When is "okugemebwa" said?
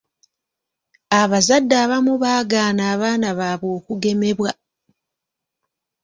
3.77-4.51